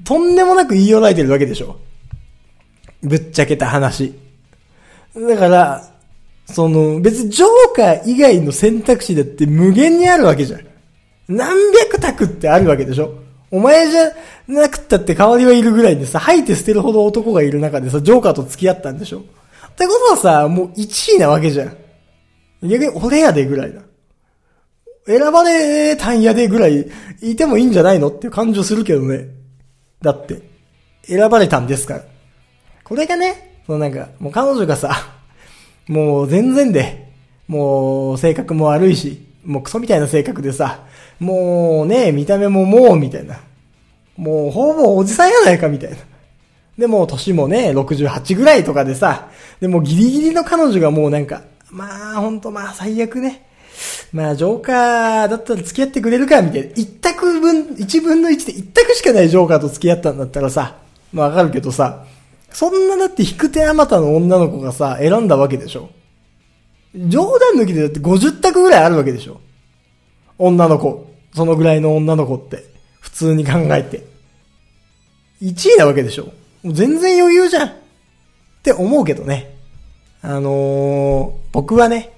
[0.05, 1.81] とんでもなく言い寄られてるわけでしょ
[3.03, 4.15] ぶっちゃけた話。
[5.17, 5.90] だから、
[6.51, 10.61] その、別にジョーカー以外の選択肢だって無限にあるわけじゃん。
[11.29, 13.15] 何百択ってあるわけでしょ？
[13.51, 14.13] お前じゃ
[14.47, 19.21] なくったって代わりはいるぐらいでさ、吐いて捨てるほど男がいる中でさ、ジョーカーと付き合ったんでしょ？
[19.21, 19.23] っ
[19.75, 21.77] てことはさ、もう1位なわけじゃん。
[22.63, 23.81] 逆に俺やでぐらいだ。
[25.07, 26.89] 選ばれたんやでぐらい
[27.23, 29.29] いてもいいんじゃないのっていう感情するけどね。
[30.03, 30.43] だって、
[31.05, 32.05] 選ばれたんですから。
[32.85, 34.91] これがね、そのなんか、もう彼女がさ、
[35.89, 37.11] もう全然で、
[37.49, 40.85] もう性格も悪いし、もうクソみたいな性格でさ、
[41.19, 43.41] もうね、見た目ももう、みたいな。
[44.17, 45.97] もうほぼおじさんやないか、みたいな。
[46.79, 49.29] で、もう年もね、68ぐらいとかでさ、
[49.61, 53.47] でもギリギリの彼女がもうなんか、まあほんとまあ最悪ね。
[54.13, 56.69] まあ、ジョーカーだったら付き合ってくれるか、みたいな。
[56.75, 60.77] 一択分、一分の一で一択しかないジョーカーと付き合ったんだったらさ、
[61.13, 62.05] まあわかるけどさ、
[62.53, 65.91] そんなだって引く手あまたの女の子がさ、選んだわけでしょ。
[66.95, 69.41] 冗談抜きでだって50択ぐらいあるわけでしょ。
[70.39, 71.09] 女の子。
[71.35, 72.65] そのぐらいの女の子って。
[73.01, 74.05] 普通に考えて。
[75.43, 76.27] 1位なわけでしょ。
[76.63, 77.69] もう全然余裕じゃん。
[77.69, 77.73] っ
[78.63, 79.55] て思うけどね。
[80.23, 82.13] あのー、僕はね、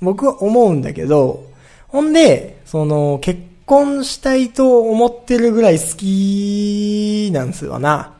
[0.00, 1.44] 僕は思うんだけど、
[1.88, 8.17] ほんで、その、結婚したいと思ってるぐらい好きなんすよな。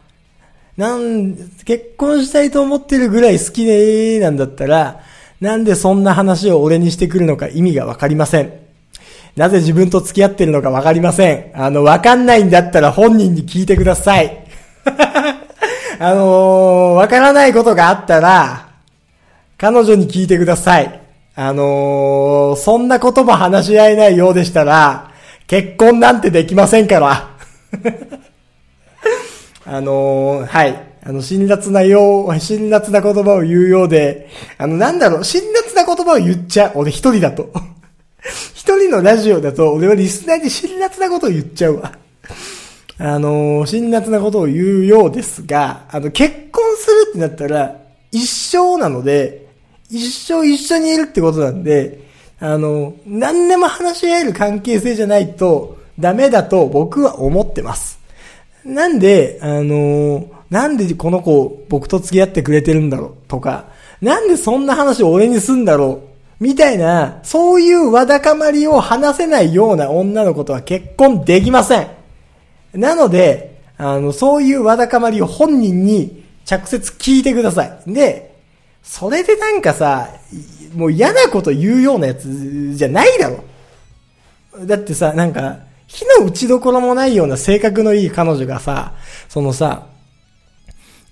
[0.78, 5.00] なん、結婚したいと思ってるぐらい好きで、なんだったら、
[5.40, 8.52] なんでそんな話を俺にしてくるのか意味がわかりません。
[9.34, 11.50] なぜ自分と付き合ってるのかわかりません。
[11.54, 14.44] あの、わかんないんだったら本人に聞いてください。
[15.98, 18.68] あのー、わからないことがあったら、
[19.56, 21.00] 彼女に聞いてください。
[21.34, 25.10] あのー、そんなことも話し合えないようでしたら、
[25.48, 27.30] 結婚なんてできませんから。
[29.70, 30.82] あのー、はい。
[31.04, 36.72] あの、辛辣なよう、 辛辣な言葉を言うようで、あの、なんだろう、辛辣な言葉を言っちゃう。
[36.76, 37.50] 俺一人だと。
[38.54, 41.92] 一人のラジオだと、俺はリスナーに辛辣なことを言っちゃうわ。
[42.98, 47.76] あのー、辛辣なことを言うようですが、あの、結婚するってなったら、
[48.10, 49.48] 一生なので、
[49.90, 52.00] 一生一緒にいるってことなんで、
[52.40, 57.97] あの、何でも話し合える関係性じゃないとダメだと僕は思ってます。
[58.64, 63.66] なんで、あの、なんでこの子僕と付き合ってくれてるんだろうとか、
[64.00, 66.02] なんでそんな話を俺にすんだろ
[66.40, 71.88] うみたいな、そういうわだかまりを話せないような女の子とは結婚できません。
[72.74, 77.92] なので、あの、そういうわだかまりを本人に直接聞いてください。
[77.92, 78.34] で、
[78.82, 80.08] それでなんかさ、
[80.74, 83.44] もう嫌なこと言うようなやつじゃないだろ。
[84.64, 88.92] だってさ、なんか、火の打ちどころもないような性格のいい彼女がさ、
[89.28, 89.86] そのさ、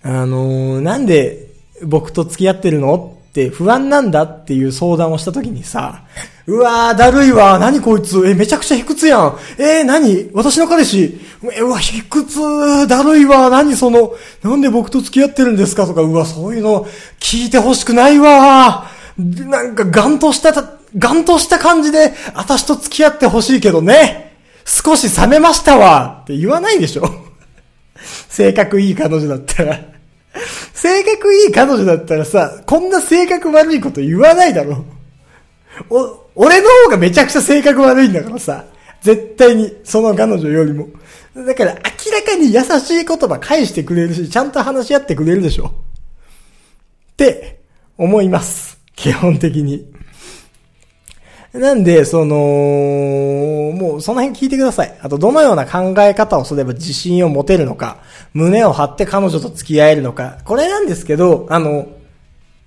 [0.03, 1.49] あのー、なんで
[1.83, 6.05] 僕と付き合ってるのって不安なんだっていう相談をした時にさ、
[6.47, 9.37] うわー、だるいわ、何こいつ、え、めちゃくちゃ卑屈やん。
[9.59, 10.31] えー、何？
[10.33, 11.19] 私の彼氏。
[11.53, 15.87] え、うわ、卑屈、だるいわ、何その、なんで僕と付き合ってるんですか？
[15.87, 16.87] とか、うわ、そういうの
[17.19, 18.87] 聞いてほしくないわ。
[19.19, 20.53] なんか、ガンとした、
[20.97, 24.26] ガンとした感じで、私と付き合ってほしいけどね。
[24.67, 26.21] 少し冷めましたわ。
[26.25, 27.09] って言わないでしょ。
[28.29, 29.81] 性格いい彼女だったら。
[30.75, 34.85] 性格いい彼女だったらさ、こんな性格悪いこと言わないだろ。
[35.89, 38.65] お、俺の方がめちゃくちゃ性格悪いんだからさ。
[39.03, 40.89] 絶対に、その彼女よりも。
[41.35, 45.67] だから明らかに優しい言葉返してくれるし、ちゃんと話し合ってくれるでしょ。
[47.13, 47.61] って
[47.97, 48.79] 思います。
[48.97, 49.96] 基本的に。
[51.53, 54.99] なんで、その、もうその辺聞いてください。
[55.01, 57.99] あと、どのような考え方をすれば自信を持てるのか、
[58.35, 61.89] 胸を張って彼女と付き合えるのか、これなんですけど、あの、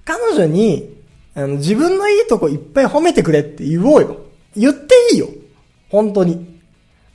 [0.06, 0.98] 彼女に、
[1.36, 4.18] あの、自分のいいとこいっぱい褒めてくれって言おうよ。
[4.56, 5.28] 言っていいよ。
[5.90, 6.60] 本当に。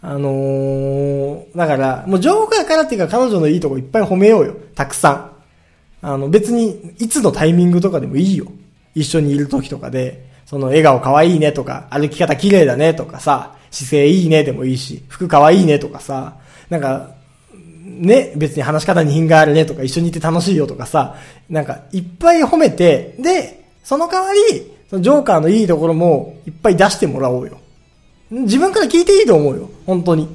[0.00, 4.54] あのー、だから、もうジョーカーからっていうか彼女のいいとこいっぱい褒めようよ。
[4.74, 5.30] たくさん。
[6.02, 8.46] あの、別に、いつのタイミングとかでもいいよ。
[8.94, 16.36] 一緒にいる時とかで、その笑顔可愛いねとか、歩き方綺麗だねとかさ、姿勢いいねでもいいし、服可愛いねとかさ、
[16.70, 17.10] なんか、
[17.82, 21.16] ね、別に話し方に品があるねとか、一緒にいて楽しいよとかさ、
[21.50, 27.58] なんか、いっぱい褒めて、で、その代わり、そのジョーカーのいいところもいっぱい出してもらおうよ。
[28.30, 29.68] 自分から聞いていいと思うよ。
[29.86, 30.28] 本当に。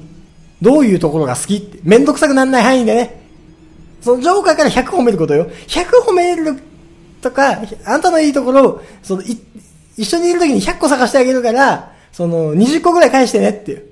[0.60, 1.78] どういうところが好きって。
[1.82, 3.22] めんどくさくならない範囲でね。
[4.02, 5.46] そのジョーカーから100褒めることよ。
[5.66, 6.60] 100褒める
[7.22, 9.22] とか、あんたのいいところを、その、
[9.96, 13.84] 一緒にいる時に100個探してあげるから、その、20個ぐらい返してねっていう。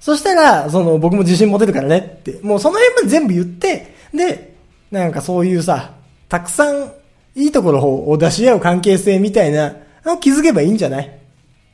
[0.00, 2.40] そしたら、その、僕も自信持てるからねって。
[2.42, 4.54] もうその辺まで全部言って、で、
[4.90, 5.92] なんかそういうさ、
[6.28, 6.92] たくさん
[7.34, 11.06] いいところを出し合う関係性みたいなの気づけばいいんじゃない？
[11.06, 11.10] っ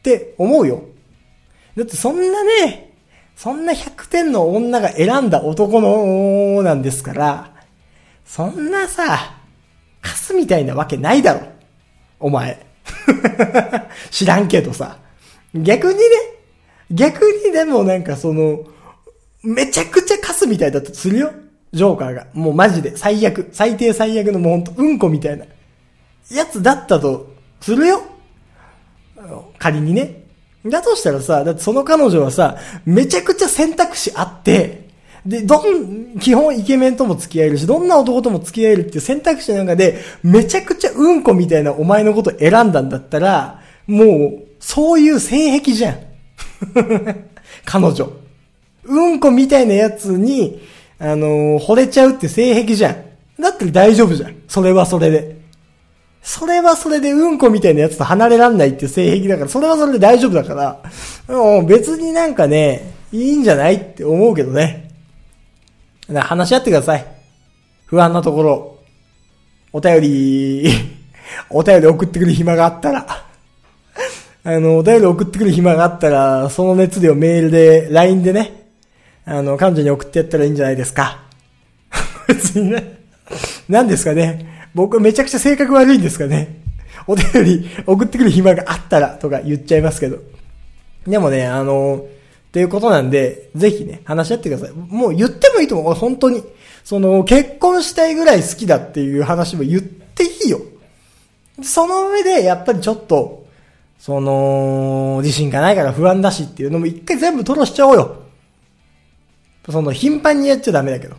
[0.02, 0.82] て思うよ。
[1.76, 2.92] だってそんなね、
[3.34, 7.52] そんな100点の女が選んだ男のなんですから、
[8.24, 9.36] そんなさ、
[10.02, 11.46] カスみたいなわけないだろ。
[12.20, 12.67] お前。
[14.10, 14.98] 知らんけどさ。
[15.54, 16.04] 逆にね、
[16.90, 18.64] 逆にでもなんかその、
[19.42, 21.32] めちゃくちゃカスみたいだとするよ。
[21.72, 22.26] ジョーカーが。
[22.32, 23.48] もうマジで最悪。
[23.52, 25.44] 最低最悪のもうほんとうんこみたいな。
[26.30, 28.02] やつだったとするよ。
[29.58, 30.24] 仮にね。
[30.66, 34.87] だとしたらさ、だってその彼女はさ、めちゃくちゃ選択肢あって、
[35.26, 45.98] で、どん、基本イケメンとも付き合えるし、どんな男とも付き合えるっていう選択肢の中で、めちゃくちゃうんこみたいなお前のこと選んだんだったら、もう、そういう性癖じゃん。
[47.64, 48.12] 彼女。
[48.84, 50.60] うんこみたいなやつに、
[50.98, 52.96] あのー惚れちゃうって性癖じゃん。
[53.40, 54.34] だって大丈夫じゃん。
[54.48, 55.38] それはそれで。
[56.22, 64.87] それはそれでうんこみたいなやつと離れらんないって性癖だから、それはそれで大丈夫だから、もう別になんかね、いいんじゃないって思うけどね。
[66.08, 67.06] 話し合ってください。
[67.86, 68.78] 不安なところ。
[69.72, 70.70] お便り、
[71.50, 73.24] お便り送ってくる暇があったら。
[74.44, 78.68] あの、お便り送ってくる暇があったら、その熱量メールで、LINE でね、
[79.26, 81.22] あの、彼女に送ってやったらいいんじゃないですか。
[82.26, 82.98] 別にね。
[83.68, 84.68] 何ですかね。
[84.74, 86.62] 僕めちゃくちゃ性格悪いんですかね。
[87.06, 90.18] お便り送ってくる暇があったらとか言っちゃいますけど。
[91.06, 92.06] でもね、あの、
[92.48, 94.72] っていうことなんで、ぜひね、話し合ってください。
[94.72, 95.94] もう言ってもいいと思う。
[95.94, 96.42] 本当に。
[96.82, 100.60] その、結婚したいぐらい好きだっていう話も言っていいよ。
[101.62, 103.46] その上で、やっぱりちょっと、
[103.98, 108.16] その、自信がないから不安だしっていうのも一回全部吐露しちゃおうよ。
[109.68, 111.16] その、頻繁にやっちゃダメだけど。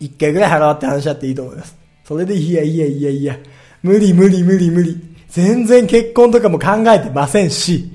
[0.00, 1.76] 一回ぐらい払って話し合っていいと思います。
[2.04, 3.38] それで、いやいやいやいや、
[3.82, 4.96] 無理無理無理無理。
[5.28, 7.90] 全然結婚とかも考えてませんし、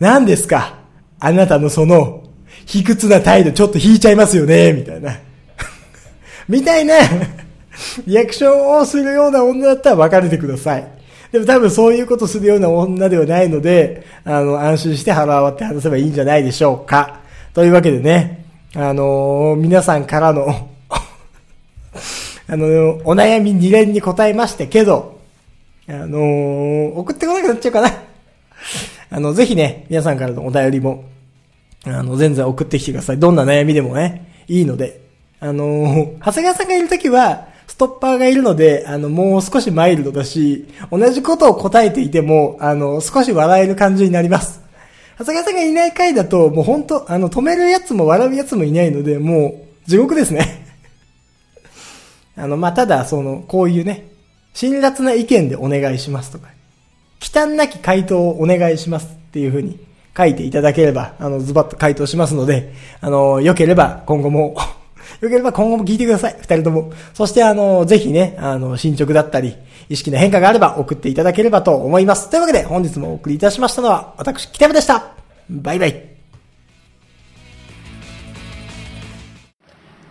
[0.00, 0.80] 何ですか？
[1.26, 2.22] あなたのその、
[2.66, 5.18] 卑屈な態度ちょっと引いちゃいますよね、みたいな。
[6.48, 6.94] みたいな、
[8.06, 10.86] リアクションをするような女だったら別れてください。
[11.32, 17.18] でも多分そういうことするような女ではないので、あの、安心して腹割って話せばいいんじゃないでしょうか。
[17.54, 18.44] というわけでね、
[18.76, 20.46] あのー皆さんからの、
[22.48, 22.66] あの、
[23.04, 25.18] お悩み2連に答えましたけど、
[25.88, 27.90] あのー送ってこなくなっちゃうかな。
[29.10, 31.04] あの、ぜひね、皆さんからのお便りも、
[31.86, 33.18] あの、全然送ってきてください。
[33.18, 35.00] どんな悩みでもね、いいので。
[35.38, 44.60] あのー長谷川さんがいるときは、ストッパーがいるので、あの、もう少しマイルドだし、同じことを答えていても、あの、少し笑える感じになります。
[45.18, 50.64] 長谷川さんがいない回だと、もう本当あの、止めるやつも笑うやつもいないので、もう、地獄ですね。
[52.36, 54.08] あの、まあ、ただ、その、こういうね、
[54.54, 56.48] 辛辣な意見でお願いしますとか、
[57.20, 59.78] 忌憚なき回答をお願いしますっていう風に
[60.16, 64.56] 書いていただければ、あの、ズバッと回答しますので、あの、良ければ今後も、
[65.20, 66.36] 良ければ今後も聞いてください。
[66.40, 66.92] 二人とも。
[67.14, 69.56] そしてあの、ぜひね、あの、進捗だったり、
[69.88, 72.30] 意識の変化があれば送っていただければと思います。
[72.30, 75.12] というわけで、本日もお送りいたしましたのは、私、北山でした。
[75.50, 76.16] バイバイ。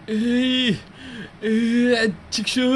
[0.08, 0.78] えー、
[1.48, 2.72] えー、ちくしょう、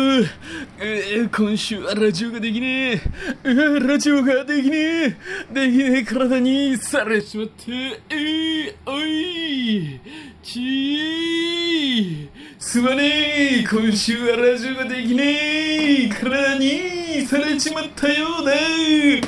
[0.79, 3.01] えー、今週はラジオができねえ、
[3.43, 5.09] えー、ラジオができねえ、
[5.51, 7.71] できねえ体にされちまって、
[8.11, 9.99] えー、おい、
[10.43, 19.21] ちー、すまねえ、今週はラジオができねえ、体にされちまったようだ、え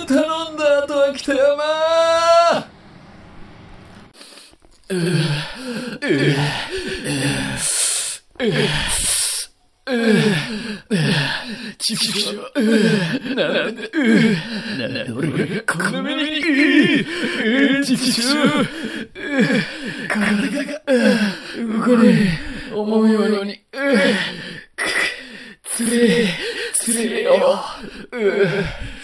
[0.00, 1.60] ー、頼んだ後は北山
[11.78, 12.62] ちくしょう、
[13.34, 13.90] なんで、
[14.78, 16.40] なんで俺がこんな目に、
[17.84, 18.30] ちくしょ
[18.62, 18.66] う、
[20.08, 20.80] 体が
[21.56, 22.38] 動かね
[22.70, 23.60] え、思うように、
[25.64, 26.28] つれえ、
[26.74, 27.62] つれえよ、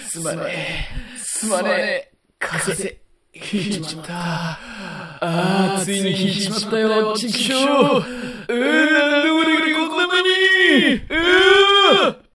[0.08, 3.05] すまねえ、すまねえ、風
[3.52, 4.14] 引いちまった。
[4.14, 4.58] あ
[5.20, 7.56] あ、ついに引いちまったよ、ちくしょ
[7.98, 8.00] う。
[8.00, 9.24] うー、なん。
[9.24, 9.96] で俺がこん。
[9.98, 12.16] な目にうー